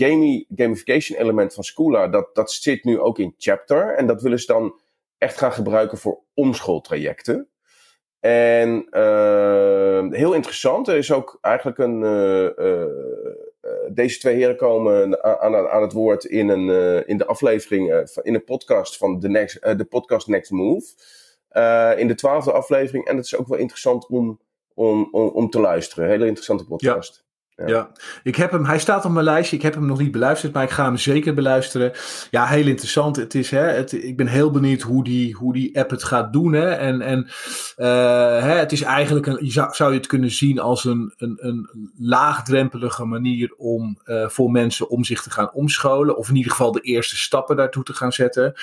gamification 0.56 1.20
element 1.20 1.54
van 1.54 1.64
Schoola, 1.64 2.08
dat, 2.08 2.36
dat 2.36 2.52
zit 2.52 2.84
nu 2.84 3.00
ook 3.00 3.20
in 3.20 3.36
Chapter. 3.38 3.96
En 3.96 4.08
dat 4.08 4.22
willen 4.22 4.40
ze 4.40 4.46
dan 4.46 4.80
echt 5.18 5.38
gaan 5.38 5.54
gebruiken 5.54 5.98
voor 5.98 6.20
omschooltrajecten. 6.34 7.50
En 8.20 8.88
eh, 8.90 10.08
heel 10.10 10.34
interessant, 10.34 10.88
er 10.88 10.98
is 10.98 11.12
ook 11.12 11.38
eigenlijk 11.42 11.78
een. 11.78 12.04
eh, 12.04 12.46
eh, 12.58 12.82
eh, 12.82 12.88
deze 13.92 14.20
twee 14.20 14.36
heren 14.36 14.56
komen 14.56 15.24
aan, 15.24 15.56
aan, 15.56 15.68
aan 15.68 15.82
het 15.82 15.94
woord 15.94 16.24
in, 16.26 16.50
een, 16.50 16.70
eh, 16.70 17.10
in 17.10 17.18
de 17.18 17.26
aflevering, 17.26 17.92
eh, 17.92 18.00
in 18.22 18.34
een 18.34 18.44
podcast 18.44 18.98
van 18.98 19.20
de, 19.20 19.30
next, 19.30 19.56
eh, 19.56 19.78
de 19.78 19.86
podcast 19.86 20.28
Next 20.28 20.52
Move. 20.52 20.94
Eh, 21.54 21.92
in 21.98 22.08
de 22.08 22.16
twaalfde 22.16 22.52
aflevering. 22.52 23.06
En 23.06 23.16
het 23.16 23.26
is 23.26 23.36
ook 23.36 23.48
wel 23.48 23.58
interessant 23.58 24.08
om, 24.08 24.40
om, 24.74 25.08
om, 25.12 25.28
om 25.28 25.50
te 25.50 25.60
luisteren. 25.60 26.10
Hele 26.10 26.26
interessante 26.26 26.66
podcast. 26.66 27.16
Ja. 27.16 27.23
Ja, 27.56 27.92
ik 28.24 28.36
heb 28.36 28.52
hem, 28.52 28.66
hij 28.66 28.80
staat 28.80 29.06
op 29.06 29.12
mijn 29.12 29.26
lijstje. 29.26 29.56
Ik 29.56 29.62
heb 29.62 29.74
hem 29.74 29.86
nog 29.86 30.00
niet 30.00 30.12
beluisterd, 30.12 30.54
maar 30.54 30.64
ik 30.64 30.70
ga 30.70 30.84
hem 30.84 30.98
zeker 30.98 31.34
beluisteren. 31.34 31.92
Ja, 32.32 32.46
heel 32.46 32.68
interessant. 32.68 33.16
Het 33.16 33.36
is, 33.36 33.52
hè, 33.52 33.62
het, 33.62 33.92
ik 33.92 34.18
ben 34.18 34.28
heel 34.28 34.52
benieuwd 34.52 34.82
hoe 34.82 35.04
die, 35.04 35.34
hoe 35.34 35.54
die 35.54 35.80
app 35.80 35.90
het 35.90 36.04
gaat 36.04 36.34
doen. 36.34 36.54
Hè. 36.54 36.70
En, 36.70 37.02
en 37.02 37.28
eh, 37.76 37.88
hè, 38.42 38.54
het 38.54 38.72
is 38.72 38.82
eigenlijk, 38.82 39.26
een, 39.26 39.46
je 39.46 39.52
zou, 39.52 39.92
je 39.92 39.98
het 39.98 40.08
kunnen 40.08 40.32
zien 40.32 40.60
als 40.60 40.86
een, 40.86 41.14
een, 41.18 41.38
een 41.40 41.92
laagdrempelige 41.98 43.06
manier 43.06 43.54
om, 43.58 44.00
eh, 44.04 44.28
voor 44.28 44.52
mensen 44.52 44.90
om 44.90 45.04
zich 45.04 45.22
te 45.22 45.32
gaan 45.32 45.54
omscholen. 45.54 46.18
Of 46.18 46.30
in 46.30 46.36
ieder 46.36 46.52
geval 46.52 46.72
de 46.72 46.82
eerste 46.82 47.18
stappen 47.18 47.56
daartoe 47.56 47.84
te 47.84 47.94
gaan 47.94 48.14
zetten. 48.14 48.54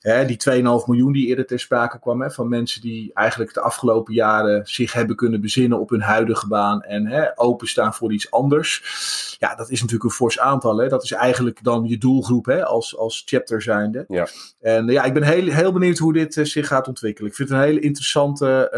Hè, 0.00 0.24
die 0.24 0.38
2,5 0.50 0.62
miljoen 0.62 1.12
die 1.12 1.26
eerder 1.26 1.46
ter 1.46 1.60
sprake 1.60 1.98
kwam, 1.98 2.22
hè, 2.22 2.30
van 2.30 2.48
mensen 2.48 2.80
die 2.80 3.10
eigenlijk 3.14 3.54
de 3.54 3.60
afgelopen 3.60 4.14
jaren 4.14 4.66
zich 4.66 4.92
hebben 4.92 5.16
kunnen 5.16 5.40
bezinnen 5.40 5.80
op 5.80 5.90
hun 5.90 6.02
huidige 6.02 6.48
baan. 6.48 6.82
En 6.82 7.06
hè, 7.06 7.24
openstaan 7.34 7.94
voor 7.94 8.12
iets 8.12 8.30
anders. 8.36 9.36
Ja, 9.38 9.54
dat 9.54 9.70
is 9.70 9.80
natuurlijk 9.80 10.04
een 10.04 10.16
fors 10.16 10.38
aantal. 10.38 10.78
Hè? 10.78 10.88
Dat 10.88 11.02
is 11.02 11.12
eigenlijk 11.12 11.62
dan 11.62 11.84
je 11.84 11.98
doelgroep 11.98 12.46
hè? 12.46 12.64
Als, 12.64 12.96
als 12.96 13.22
chapter 13.26 13.62
zijnde. 13.62 14.04
Ja. 14.08 14.26
En 14.60 14.86
ja, 14.86 15.04
ik 15.04 15.14
ben 15.14 15.22
heel, 15.22 15.48
heel 15.48 15.72
benieuwd 15.72 15.98
hoe 15.98 16.12
dit 16.12 16.38
zich 16.42 16.66
gaat 16.66 16.88
ontwikkelen. 16.88 17.30
Ik 17.30 17.36
vind 17.36 17.48
het 17.48 17.58
een 17.58 17.64
hele 17.64 17.80
interessante, 17.80 18.70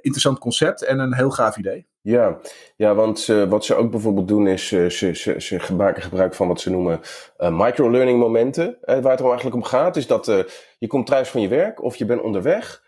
interessant 0.00 0.38
concept 0.38 0.84
en 0.84 0.98
een 0.98 1.14
heel 1.14 1.30
gaaf 1.30 1.56
idee. 1.56 1.86
Ja, 2.06 2.38
ja 2.76 2.94
want 2.94 3.28
uh, 3.28 3.44
wat 3.44 3.64
ze 3.64 3.74
ook 3.74 3.90
bijvoorbeeld 3.90 4.28
doen 4.28 4.46
is, 4.46 4.70
uh, 4.70 4.88
ze, 4.88 5.14
ze, 5.14 5.34
ze 5.40 5.74
maken 5.74 6.02
gebruik 6.02 6.34
van 6.34 6.48
wat 6.48 6.60
ze 6.60 6.70
noemen 6.70 7.00
uh, 7.38 7.58
microlearning 7.58 8.18
momenten. 8.18 8.78
waar 8.80 8.96
het 8.96 9.20
er 9.20 9.26
eigenlijk 9.26 9.54
om 9.54 9.62
gaat 9.62 9.96
is 9.96 10.06
dat 10.06 10.26
je 10.78 10.86
komt 10.86 11.06
thuis 11.06 11.28
van 11.28 11.40
je 11.40 11.48
werk 11.48 11.82
of 11.82 11.96
je 11.96 12.04
bent 12.04 12.20
onderweg. 12.20 12.82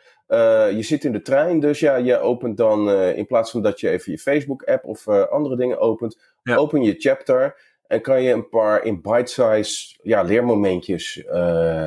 Je 0.76 0.78
zit 0.80 1.04
in 1.04 1.12
de 1.12 1.22
trein, 1.22 1.60
dus 1.60 1.80
ja, 1.80 1.96
je 1.96 2.18
opent 2.18 2.56
dan 2.56 2.90
in 2.90 3.26
plaats 3.26 3.50
van 3.50 3.62
dat 3.62 3.80
je 3.80 3.90
even 3.90 4.12
je 4.12 4.18
Facebook-app 4.18 4.84
of 4.84 5.08
andere 5.08 5.56
dingen 5.56 5.78
opent, 5.78 6.18
ja. 6.42 6.56
open 6.56 6.82
je 6.82 6.94
chapter 6.98 7.56
en 7.86 8.00
kan 8.00 8.22
je 8.22 8.32
een 8.32 8.48
paar 8.48 8.84
in 8.84 9.00
bite-size 9.02 9.96
ja, 10.02 10.22
leermomentjes 10.22 11.24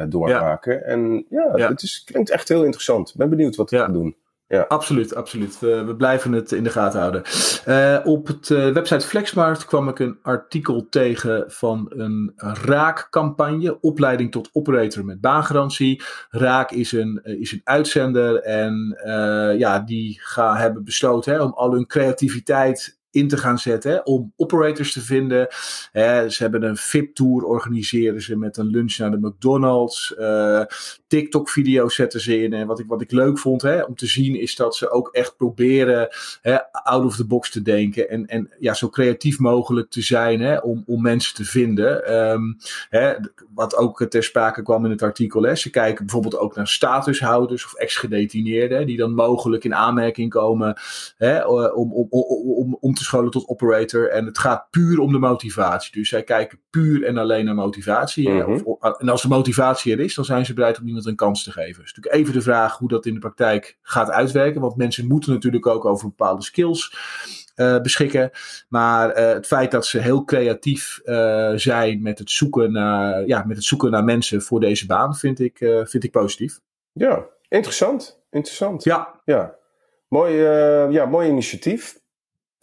doormaken. 0.09 0.73
Ja. 0.73 0.81
En 0.81 1.25
ja, 1.29 1.51
ja, 1.55 1.69
het 1.69 1.81
is, 1.81 2.03
klinkt 2.03 2.29
echt 2.29 2.47
heel 2.47 2.63
interessant. 2.63 3.09
Ik 3.09 3.15
ben 3.15 3.29
benieuwd 3.29 3.55
wat 3.55 3.69
we 3.69 3.77
gaan 3.77 3.93
doen. 3.93 4.15
Ja. 4.51 4.65
Absoluut, 4.67 5.15
absoluut. 5.15 5.59
We, 5.59 5.83
we, 5.83 5.95
blijven 5.95 6.31
het 6.31 6.51
in 6.51 6.63
de 6.63 6.69
gaten 6.69 6.99
houden. 6.99 7.23
Uh, 7.67 7.99
op 8.03 8.27
het 8.27 8.49
uh, 8.49 8.69
website 8.69 9.07
Flexmart 9.07 9.65
kwam 9.65 9.89
ik 9.89 9.99
een 9.99 10.17
artikel 10.21 10.87
tegen 10.89 11.43
van 11.47 11.85
een 11.89 12.33
Raak-campagne. 12.35 13.79
Opleiding 13.81 14.31
tot 14.31 14.49
operator 14.53 15.05
met 15.05 15.21
baangarantie. 15.21 16.03
Raak 16.29 16.71
is 16.71 16.91
een, 16.91 17.19
is 17.23 17.51
een 17.51 17.61
uitzender 17.63 18.41
en 18.41 18.97
ja, 19.57 19.79
die 19.79 20.19
gaan, 20.21 20.57
hebben 20.57 20.83
besloten 20.83 21.33
hè, 21.33 21.41
om 21.41 21.53
al 21.53 21.71
hun 21.71 21.87
creativiteit 21.87 22.99
in 23.11 23.27
te 23.27 23.37
gaan 23.37 23.59
zetten 23.59 24.05
om 24.05 24.33
operators 24.35 24.93
te 24.93 25.01
vinden. 25.01 25.47
ze 26.27 26.35
hebben 26.37 26.63
een 26.63 26.77
VIP-tour 26.77 27.43
organiseren 27.43 28.21
ze 28.21 28.37
met 28.37 28.57
een 28.57 28.67
lunch 28.67 28.97
naar 28.97 29.11
de 29.11 29.27
McDonald's. 29.27 30.15
Uh, 30.19 30.63
TikTok-video's 31.07 31.95
zetten 31.95 32.21
ze 32.21 32.43
in. 32.43 32.53
En 32.53 32.67
wat 32.67 32.79
ik, 32.79 32.85
wat 32.87 33.01
ik 33.01 33.11
leuk 33.11 33.39
vond 33.39 33.61
hè, 33.61 33.81
om 33.81 33.95
te 33.95 34.05
zien 34.05 34.35
is 34.35 34.55
dat 34.55 34.75
ze 34.75 34.91
ook 34.91 35.09
echt 35.11 35.37
proberen 35.37 36.07
hè, 36.41 36.71
out 36.71 37.05
of 37.05 37.15
the 37.15 37.25
box 37.25 37.51
te 37.51 37.61
denken. 37.61 38.09
En, 38.09 38.25
en 38.25 38.49
ja, 38.59 38.73
zo 38.73 38.89
creatief 38.89 39.39
mogelijk 39.39 39.89
te 39.89 40.01
zijn 40.01 40.41
hè, 40.41 40.57
om, 40.57 40.83
om 40.85 41.01
mensen 41.01 41.35
te 41.35 41.45
vinden. 41.45 42.01
Hè, 42.89 43.13
wat 43.53 43.75
ook 43.75 44.05
ter 44.09 44.23
sprake 44.23 44.61
kwam 44.61 44.85
in 44.85 44.91
het 44.91 45.01
artikel. 45.01 45.41
Hè, 45.43 45.55
ze 45.55 45.69
kijken 45.69 46.05
bijvoorbeeld 46.05 46.37
ook 46.37 46.55
naar 46.55 46.67
statushouders 46.67 47.65
of 47.65 47.73
ex-gedetineerden. 47.73 48.85
Die 48.85 48.97
dan 48.97 49.13
mogelijk 49.13 49.63
in 49.63 49.75
aanmerking 49.75 50.29
komen 50.29 50.79
hè, 51.17 51.45
om, 51.45 51.93
om, 51.93 52.07
om, 52.09 52.23
om, 52.55 52.77
om 52.79 52.93
te 53.01 53.07
scholen 53.07 53.31
tot 53.31 53.47
operator. 53.47 54.09
En 54.09 54.25
het 54.25 54.37
gaat 54.37 54.67
puur 54.69 54.99
om 54.99 55.11
de 55.11 55.19
motivatie. 55.19 55.91
Dus 55.91 56.09
zij 56.09 56.23
kijken 56.23 56.59
puur 56.69 57.05
en 57.05 57.17
alleen 57.17 57.45
naar 57.45 57.55
motivatie. 57.55 58.29
Mm 58.29 58.39
of, 58.63 58.97
en 58.97 59.09
als 59.09 59.21
de 59.21 59.27
motivatie 59.27 59.93
er 59.93 59.99
is, 59.99 60.15
dan 60.15 60.25
zijn 60.25 60.45
ze 60.45 60.53
bereid 60.53 60.79
om 60.79 60.87
iemand 60.87 61.05
een 61.05 61.15
kans 61.15 61.43
te 61.43 61.51
geven. 61.51 61.81
Dus 61.81 61.93
natuurlijk 61.93 62.15
even 62.15 62.33
de 62.33 62.41
vraag 62.41 62.77
hoe 62.77 62.89
dat 62.89 63.05
in 63.05 63.13
de 63.13 63.19
praktijk 63.19 63.77
gaat 63.81 64.09
uitwerken. 64.09 64.61
Want 64.61 64.75
mensen 64.75 65.07
moeten 65.07 65.31
natuurlijk 65.33 65.67
ook 65.67 65.85
over 65.85 66.07
bepaalde 66.07 66.43
skills 66.43 66.95
uh, 67.55 67.81
beschikken. 67.81 68.31
Maar 68.69 69.09
uh, 69.09 69.33
het 69.33 69.47
feit 69.47 69.71
dat 69.71 69.85
ze 69.85 69.99
heel 69.99 70.23
creatief 70.23 71.01
uh, 71.03 71.51
zijn 71.55 72.01
met 72.01 72.19
het, 72.19 72.31
zoeken 72.31 72.71
naar, 72.71 73.27
ja, 73.27 73.43
met 73.47 73.57
het 73.57 73.65
zoeken 73.65 73.91
naar 73.91 74.03
mensen 74.03 74.41
voor 74.41 74.59
deze 74.59 74.85
baan, 74.85 75.15
vind 75.15 75.39
ik, 75.39 75.57
vind 75.83 76.03
ik 76.03 76.11
positief. 76.11 76.59
Ja, 76.91 77.25
interessant. 77.47 78.19
Interessant. 78.29 78.83
Ja. 78.83 79.21
ja. 79.25 79.55
Mooi, 80.07 80.35
ja, 80.91 81.05
mooi 81.05 81.29
initiatief. 81.29 82.00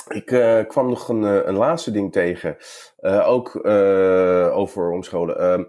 Ik 0.08 0.26
kwam 0.68 0.88
nog 0.88 1.08
een, 1.08 1.22
een 1.22 1.56
laatste 1.56 1.90
ding 1.90 2.12
tegen. 2.12 2.56
ook 3.24 3.66
over 4.54 4.90
omscholen. 4.90 5.38
Ehm, 5.38 5.64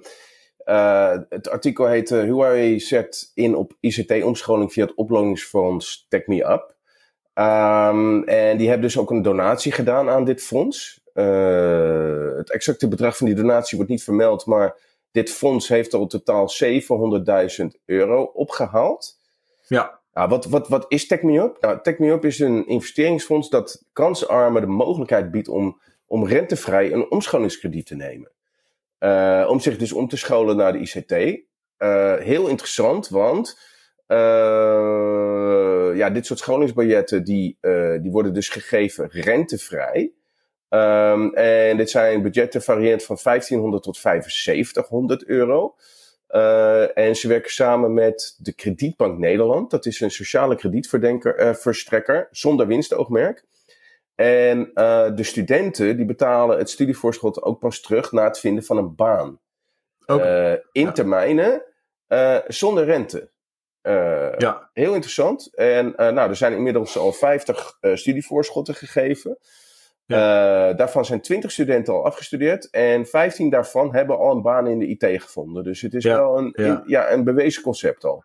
uh, 0.70 1.18
het 1.30 1.50
artikel 1.50 1.88
heet 1.88 2.12
uh, 2.12 2.22
Huawei 2.24 2.80
zet 2.80 3.32
in 3.34 3.56
op 3.56 3.74
ICT-omscholing 3.80 4.74
via 4.74 4.86
het 4.86 4.96
opleidingsfonds 4.96 6.06
Tech 6.10 6.28
Me 6.28 6.44
Up. 6.44 6.76
Um, 7.34 8.24
en 8.24 8.58
die 8.58 8.68
hebben 8.68 8.88
dus 8.88 8.98
ook 8.98 9.12
een 9.12 9.22
donatie 9.22 9.72
gedaan 9.72 10.10
aan 10.10 10.24
dit 10.24 10.42
fonds. 10.42 11.02
Uh, 11.14 12.36
het 12.36 12.52
exacte 12.52 12.88
bedrag 12.88 13.18
van 13.18 13.26
die 13.26 13.36
donatie 13.36 13.78
wordt 13.78 13.92
niet 13.92 14.04
vermeld, 14.04 14.46
maar 14.46 14.78
dit 15.12 15.32
fonds 15.32 15.68
heeft 15.68 15.94
al 15.94 16.08
totaal 16.08 16.50
700.000 17.62 17.66
euro 17.86 18.24
opgehaald. 18.24 19.18
Ja. 19.68 19.99
Wat, 20.28 20.46
wat, 20.46 20.68
wat 20.68 20.86
is 20.88 21.08
Tech 21.08 21.22
Me? 21.22 21.52
Nou, 21.60 21.80
Tech 21.82 21.98
is 21.98 22.40
een 22.40 22.68
investeringsfonds 22.68 23.50
dat 23.50 23.86
kansarmen 23.94 24.62
de 24.62 24.68
mogelijkheid 24.68 25.32
biedt 25.32 25.48
om, 25.48 25.82
om 26.08 26.28
rentevrij 26.28 26.92
een 26.92 27.12
omscholingskrediet 27.12 27.86
te 27.86 27.96
nemen. 27.96 28.32
Uh, 29.00 29.48
om 29.50 29.60
zich 29.60 29.78
dus 29.78 29.94
om 29.94 30.08
te 30.08 30.18
scholen 30.18 30.58
naar 30.58 30.74
de 30.74 30.80
ICT. 30.80 31.12
Uh, 31.12 32.16
heel 32.16 32.48
interessant, 32.48 33.10
want 33.10 33.60
uh, 34.08 34.18
ja, 35.96 36.10
dit 36.10 36.26
soort 36.26 36.40
scholingsbiljetten 36.40 37.24
die, 37.24 37.58
die 38.02 38.12
worden 38.12 38.34
dus 38.34 38.50
gegeven 38.50 39.08
rentevrij. 39.12 40.14
Um, 40.70 41.34
en 41.34 41.78
dit 41.78 41.90
zijn 41.90 42.22
budgetten 42.22 42.62
variërend 42.62 43.04
van 43.04 43.18
1500 43.24 43.84
tot 43.84 43.98
7500 43.98 45.26
euro. 45.26 45.76
En 46.94 47.16
ze 47.16 47.28
werken 47.28 47.52
samen 47.52 47.94
met 47.94 48.36
de 48.38 48.54
Kredietbank 48.54 49.18
Nederland. 49.18 49.72
Dat 49.72 49.86
is 49.86 50.00
een 50.00 50.12
sociale 50.12 50.56
kredietverstrekker 50.56 52.28
zonder 52.32 52.68
winstoogmerk. 52.68 53.46
En 54.20 54.60
uh, 54.60 55.16
de 55.16 55.24
studenten 55.24 55.98
die 55.98 56.06
betalen 56.06 56.58
het 56.58 56.70
studievoorschot 56.70 57.42
ook 57.42 57.60
pas 57.60 57.82
terug 57.82 58.12
na 58.12 58.24
het 58.24 58.40
vinden 58.40 58.64
van 58.64 58.78
een 58.78 58.96
baan. 58.96 59.40
Uh, 60.08 60.54
in 60.72 60.94
termijnen 60.94 61.64
uh, 62.08 62.38
zonder 62.48 62.86
rente. 62.86 63.32
ja. 64.38 64.70
Heel 64.74 64.94
interessant. 64.94 65.56
En 65.56 65.94
nou, 65.96 66.30
er 66.30 66.36
zijn 66.36 66.54
inmiddels 66.54 66.98
al 66.98 67.12
50 67.12 67.78
studievoorschotten 67.94 68.76
gegeven. 68.76 69.38
Ja. 70.18 70.74
daarvan 70.74 71.06
zijn 71.06 71.22
20 71.22 71.52
studenten 71.52 71.94
al 71.94 72.06
afgestudeerd. 72.06 72.70
En 72.70 73.06
15 73.06 73.50
daarvan 73.50 73.94
hebben 73.94 74.18
al 74.18 74.36
een 74.36 74.42
baan 74.42 74.68
in 74.68 74.80
de 74.80 74.88
IT 74.88 75.22
gevonden. 75.22 75.64
Dus 75.64 75.82
het 75.82 75.94
is 75.94 76.04
wel 76.04 76.38
een, 76.38 76.54
ja. 76.56 76.66
In, 76.66 76.84
ja, 76.86 77.12
een 77.12 77.24
bewezen 77.24 77.62
concept 77.62 78.04
al. 78.04 78.24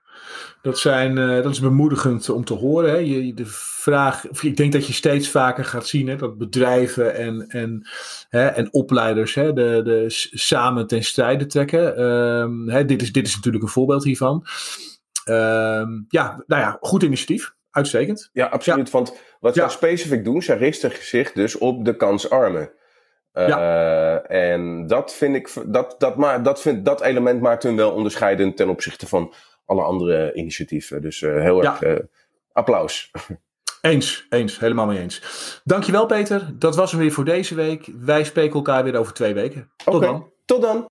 Dat, 0.63 0.79
zijn, 0.79 1.17
uh, 1.17 1.43
dat 1.43 1.53
is 1.53 1.61
bemoedigend 1.61 2.29
om 2.29 2.45
te 2.45 2.55
horen. 2.55 2.91
Hè. 2.91 2.97
Je, 2.97 3.35
de 3.35 3.47
vraag, 3.47 4.27
ik 4.41 4.57
denk 4.57 4.73
dat 4.73 4.87
je 4.87 4.93
steeds 4.93 5.31
vaker 5.31 5.65
gaat 5.65 5.87
zien 5.87 6.09
hè, 6.09 6.17
dat 6.17 6.39
bedrijven 6.39 7.15
en, 7.15 7.47
en, 7.49 7.87
hè, 8.29 8.47
en 8.47 8.73
opleiders 8.73 9.35
hè, 9.35 9.53
de, 9.53 9.81
de, 9.85 10.05
samen 10.31 10.87
ten 10.87 11.03
strijde 11.03 11.47
trekken. 11.47 12.03
Um, 12.03 12.69
hè, 12.69 12.85
dit, 12.85 13.03
is, 13.03 13.13
dit 13.13 13.27
is 13.27 13.35
natuurlijk 13.35 13.65
een 13.65 13.71
voorbeeld 13.71 14.05
hiervan. 14.05 14.47
Um, 15.31 16.05
ja, 16.09 16.43
nou 16.47 16.63
ja, 16.63 16.77
goed 16.81 17.03
initiatief. 17.03 17.55
Uitstekend. 17.75 18.31
Ja, 18.33 18.47
absoluut. 18.47 18.87
Ja. 18.87 18.93
Want 18.93 19.17
wat 19.41 19.55
zij 19.55 19.69
specifiek 19.69 20.25
doen, 20.25 20.43
zij 20.43 20.57
richten 20.57 20.93
zich 21.01 21.33
dus 21.33 21.59
op 21.59 21.85
de 21.85 21.97
kansarmen. 21.97 22.71
Uh, 23.33 23.49
ja. 23.49 24.23
En 24.23 24.87
dat 24.87 25.15
vind 25.15 25.37
ik, 25.37 25.51
dat, 25.67 25.95
dat, 25.99 26.17
maar, 26.17 26.43
dat, 26.43 26.61
vind, 26.61 26.85
dat 26.85 27.03
element 27.03 27.41
maakt 27.41 27.63
hun 27.63 27.77
wel 27.77 27.91
onderscheidend 27.91 28.57
ten 28.57 28.69
opzichte 28.69 29.07
van 29.07 29.33
alle 29.65 29.83
andere 29.83 30.33
initiatieven. 30.35 31.03
Dus 31.03 31.21
uh, 31.21 31.41
heel 31.41 31.65
erg 31.65 31.83
uh, 31.83 31.99
applaus. 32.53 33.11
Eens, 33.81 34.27
eens, 34.31 34.59
helemaal 34.59 34.87
mee 34.87 34.99
eens. 34.99 35.23
Dankjewel 35.65 36.07
Peter, 36.07 36.59
dat 36.59 36.77
was 36.77 36.91
hem 36.91 37.01
weer 37.01 37.13
voor 37.13 37.25
deze 37.25 37.55
week. 37.55 37.91
Wij 37.99 38.25
spreken 38.25 38.55
elkaar 38.55 38.85
weer 38.85 38.97
over 38.97 39.13
twee 39.13 39.35
weken. 39.35 39.71
Tot 39.77 39.95
okay, 39.95 40.09
dan. 40.09 40.33
Tot 40.45 40.63
dan. 40.63 40.89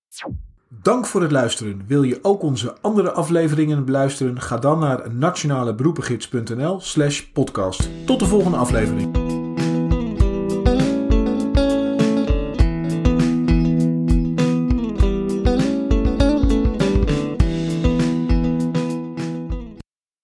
Dank 0.82 1.06
voor 1.06 1.22
het 1.22 1.30
luisteren. 1.30 1.84
Wil 1.86 2.02
je 2.02 2.18
ook 2.22 2.42
onze 2.42 2.74
andere 2.80 3.12
afleveringen 3.12 3.84
beluisteren? 3.84 4.40
Ga 4.40 4.58
dan 4.58 4.78
naar 4.78 5.14
nationaleberoepengids.nl 5.14 6.80
slash 6.80 7.20
podcast. 7.20 7.88
Tot 8.06 8.18
de 8.18 8.26
volgende 8.26 8.56
aflevering. 8.56 9.23